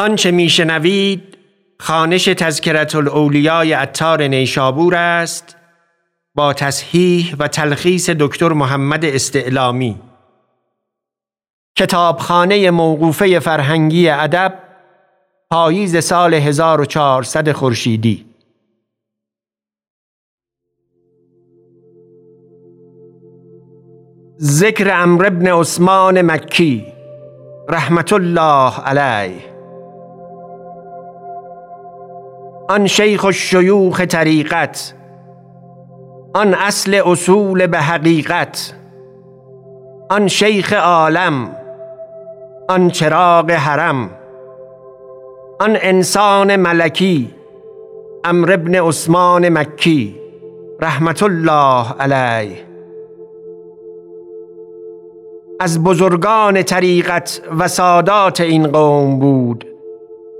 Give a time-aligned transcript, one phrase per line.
[0.00, 1.38] آنچه میشنوید
[1.80, 5.56] خانش تذکرت الاولیای اتار نیشابور است
[6.34, 10.00] با تصحیح و تلخیص دکتر محمد استعلامی.
[11.76, 14.58] کتابخانه موقوفه فرهنگی ادب
[15.50, 18.26] پاییز سال 1400 خورشیدی.
[24.40, 26.86] ذکر امر ابن عثمان مکی
[27.68, 29.49] رحمت الله علیه.
[32.70, 34.94] آن شیخ الشیوخ طریقت
[36.34, 38.74] آن اصل اصول به حقیقت
[40.10, 41.56] آن شیخ عالم
[42.68, 44.10] آن چراغ حرم
[45.60, 47.34] آن انسان ملکی
[48.24, 50.16] امر ابن عثمان مکی
[50.80, 52.56] رحمت الله علیه.
[55.60, 59.69] از بزرگان طریقت و سادات این قوم بود.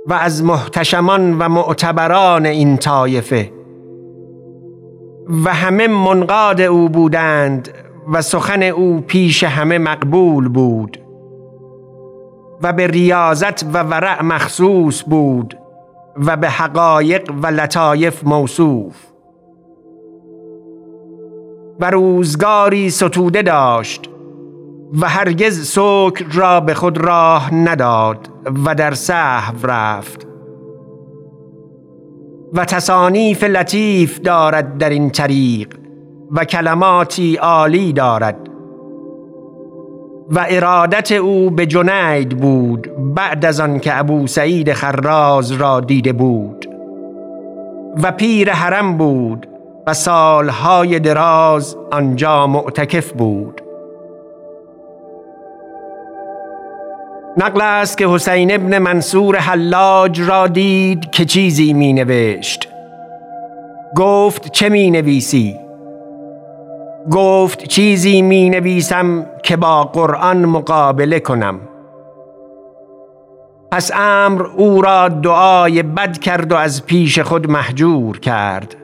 [0.06, 3.52] و از محتشمان و معتبران این طایفه.
[5.44, 7.68] و همه منقاد او بودند
[8.12, 11.00] و سخن او پیش همه مقبول بود.
[12.62, 15.58] و به ریاضت و ورع مخصوص بود
[16.16, 18.96] و به حقایق و لطایف موصوف.
[21.80, 24.10] و روزگاری ستوده داشت
[24.94, 28.28] و هرگز سکر را به خود راه نداد
[28.66, 30.26] و در صحو رفت.
[32.52, 35.68] و تصانیف لطیف دارد در این طریق
[36.30, 38.36] و کلماتی عالی دارد.
[40.30, 46.12] و ارادت او به جنید بود بعد از آن که ابو سعید خراز را دیده
[46.12, 46.66] بود.
[48.02, 49.46] و پیر حرم بود
[49.86, 53.59] و سالهای دراز آنجا معتکف بود.
[57.36, 62.68] نقل است که حسین ابن منصور حلاج را دید که چیزی می نوشت
[63.96, 65.56] گفت چه می نویسی؟
[67.10, 71.60] گفت چیزی می نویسم که با قرآن مقابله کنم.
[73.72, 78.76] پس امر او را دعای بد کرد و از پیش خود محجور کرد.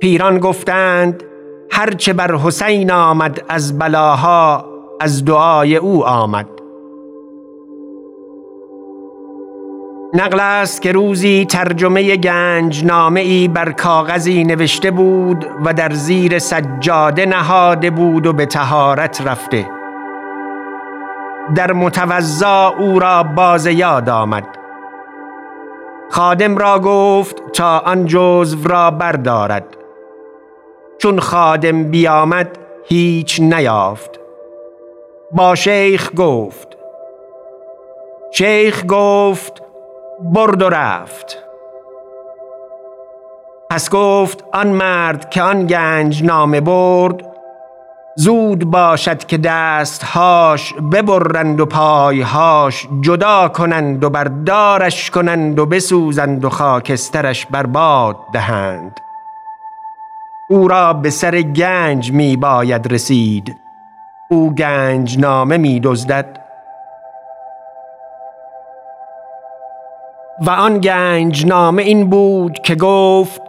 [0.00, 1.22] پیران گفتند
[1.70, 4.64] هرچه بر حسین آمد از بلاها
[5.00, 6.53] از دعای او آمد.
[10.12, 16.38] نقل است که روزی ترجمه گنج نامه ای بر کاغذی نوشته بود و در زیر
[16.38, 19.66] سجاده نهاده بود و به تهارت رفته.
[21.54, 24.46] در متوضا او را باز یاد آمد.
[26.10, 29.76] خادم را گفت تا آن جزو را بردارد.
[30.98, 34.20] چون خادم بیامد هیچ نیافت.
[35.32, 36.68] با شیخ گفت.
[38.32, 39.63] شیخ گفت
[40.20, 41.38] برد و رفت.
[43.70, 47.34] پس گفت آن مرد که آن گنج نامه برد
[48.16, 56.50] زود باشد که دستهاش ببرند و پایهاش جدا کنند و بردارش کنند و بسوزند و
[56.50, 59.00] خاکسترش برباد دهند.
[60.50, 63.56] او را به سر گنج می باید رسید.
[64.30, 66.43] او گنج نامه می دزدد
[70.40, 73.40] و آن گنج نامه این بود که گفت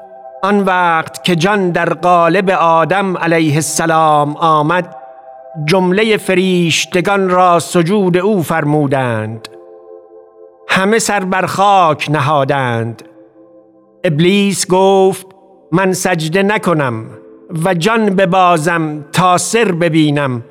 [0.43, 4.95] آن وقت که جان در قالب آدم علیه السلام آمد
[5.65, 9.47] جمله فریشتگان را سجود او فرمودند.
[10.67, 13.03] همه سر بر خاک نهادند.
[14.03, 15.27] ابلیس گفت
[15.71, 17.05] من سجده نکنم
[17.65, 20.43] و جان ببازم تا سر ببینم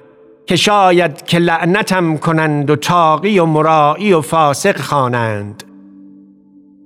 [0.46, 5.73] که شاید که لعنتم کنند و تاقی و مرایی و فاسق خوانند.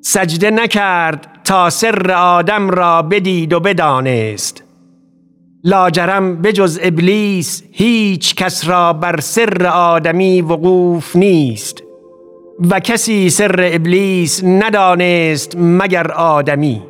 [0.00, 4.64] سجده نکرد تا سر آدم را بدید و بدانست.
[5.64, 11.82] لاجرم بجز ابلیس هیچ کس را بر سر آدمی وقوف نیست
[12.70, 16.83] و کسی سر ابلیس ندانست مگر آدمی.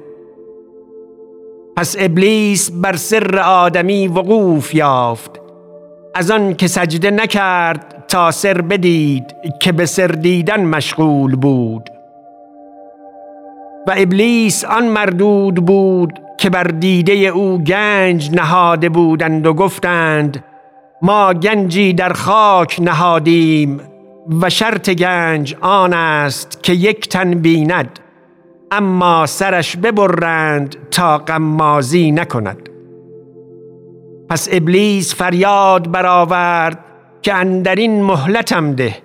[1.77, 5.31] پس ابلیس بر سر آدمی وقوف یافت.
[6.15, 9.25] از آن که سجده نکرد تا سر بدید
[9.61, 11.98] که به سر دیدن مشغول بود.
[13.89, 20.45] و ابلیس آن مردود بود که بر دیده او گنج نهاده بودند و گفتند
[21.03, 23.81] ما گنجی در خاک نهادیم
[24.43, 27.99] و شرط گنج آن است که یک تن بیند
[28.71, 32.69] اما سرش ببرند تا قمازی نکند.
[34.29, 36.79] پس ابلیس فریاد برآورد
[37.23, 38.97] که اندرین مهلتم ده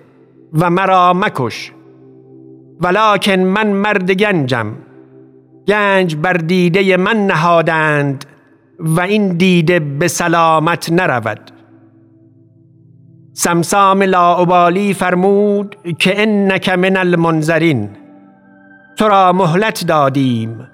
[0.52, 1.72] و مرا مکش.
[2.84, 4.72] ولیکن من مرد گنجم.
[5.68, 8.24] گنج بر دیده من نهادند
[8.78, 11.50] و این دیده به سلامت نرود.
[13.32, 17.90] سمسام لاعبالی فرمود که انک من المنظرین.
[18.96, 20.68] تو را مهلت دادیم.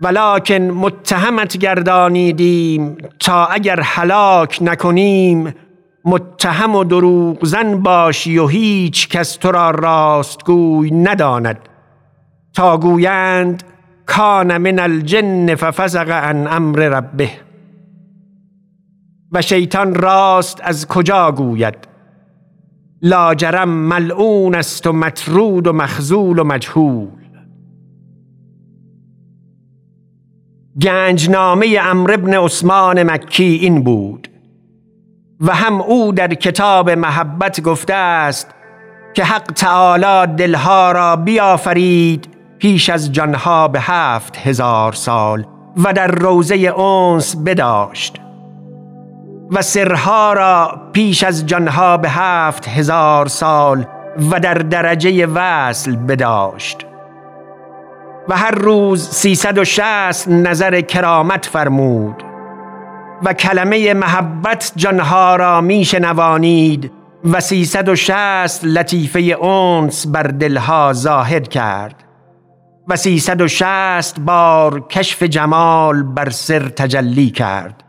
[0.00, 5.54] ولکن متهمت گردانیدیم تا اگر هلاک نکنیم
[6.06, 11.58] متهم و دروغ زن باشی و هیچ کس تو را راستگوی نداند.
[12.54, 13.62] تا گویند
[14.06, 17.30] کان من الجن ففزق عن امر ربه.
[19.32, 21.74] و شیطان راست از کجا گوید؟
[23.02, 27.08] لاجرم ملعون است و مطرود و مخزول و مجهول.
[30.82, 34.35] گنجنامه امر ابن عثمان مکی این بود.
[35.40, 38.54] و هم او در کتاب محبت گفته است
[39.14, 42.28] که حق تعالی دلها را بیافرید
[42.58, 45.46] پیش از جانها به هفت هزار سال
[45.84, 48.20] و در روزه اونس بداشت
[49.50, 53.86] و سرها را پیش از جانها به هفت هزار سال
[54.30, 56.86] و در درجه وصل بداشت
[58.28, 62.25] و هر روز سیصد و شست نظر کرامت فرمود
[63.22, 66.92] و کلمه محبت جانها را می شنوانید
[67.24, 72.04] و سیصد و شست لطیفه اونس بر دلها ظاهر کرد
[72.88, 77.82] و سیصد و شست بار کشف جمال بر سر تجلی کرد.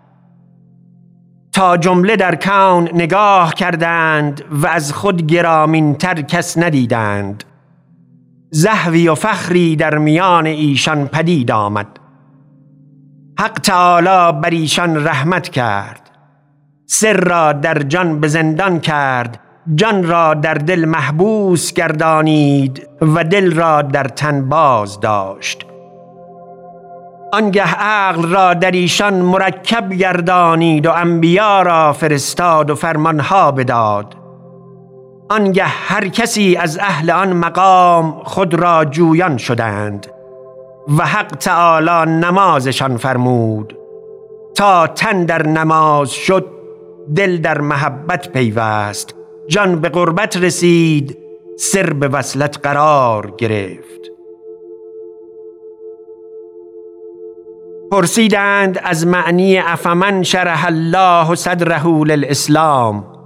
[1.53, 7.44] تا جمله در کون نگاه کردند و از خود گرامین تر کس ندیدند.
[8.51, 11.88] زهوی و فخری در میان ایشان پدید آمد.
[13.39, 16.09] حق تعالی بر ایشان رحمت کرد.
[16.85, 19.39] سر را در جان به زندان کرد.
[19.75, 25.65] جان را در دل محبوس گردانید و دل را در تن باز داشت.
[27.33, 34.15] آنگه عقل را در ایشان مرکب گردانید و انبیا را فرستاد و فرمانها بداد.
[35.29, 40.07] آنگه هر کسی از اهل آن مقام خود را جویان شدند.
[40.87, 43.77] و حق تعالی نمازشان فرمود.
[44.55, 46.47] تا تن در نماز شد
[47.15, 49.15] دل در محبت پیوست.
[49.47, 51.17] جان به قربت رسید
[51.57, 54.11] سر به وصلت قرار گرفت.
[57.91, 63.16] پرسیدند از معنی افمن شرح الله صدره للاسلام.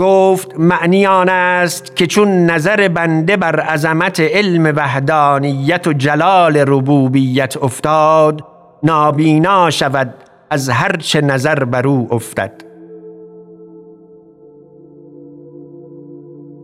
[0.00, 7.56] گفت معنی آن است که چون نظر بنده بر عظمت علم وحدانیت و جلال ربوبیت
[7.56, 8.44] افتاد
[8.82, 10.14] نابینا شود
[10.50, 12.52] از هرچه نظر بر او افتد.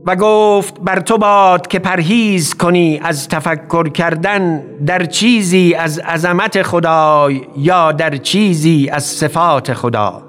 [0.06, 6.62] و گفت بر تو باد که پرهیز کنی از تفکر کردن در چیزی از عظمت
[6.62, 10.25] خدای یا در چیزی از صفات خدا.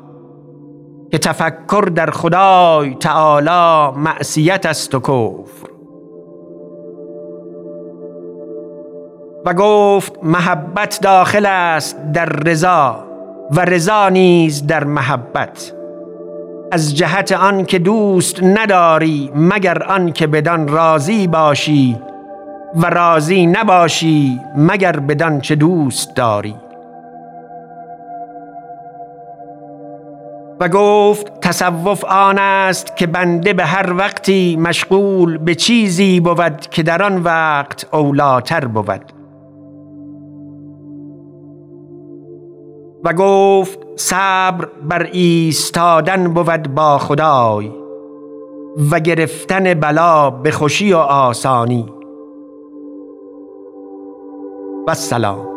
[1.11, 5.67] که تفکر در خدای تعالی معصیت است و کفر.
[9.45, 13.03] و گفت محبت داخل است در رضا
[13.51, 15.73] و رضا نیز در محبت.
[16.71, 21.97] از جهت آن که دوست نداری مگر آن که بدان راضی باشی
[22.75, 26.55] و راضی نباشی مگر بدان چه دوست داری.
[30.59, 36.83] و گفت تصوف آن است که بنده به هر وقتی مشغول به چیزی بود که
[36.83, 39.11] در آن وقت اولاتر بود.
[43.03, 47.71] و گفت صبر بر ایستادن بود با خدای
[48.91, 51.85] و گرفتن بلا به خوشی و آسانی.
[54.87, 55.56] و سلام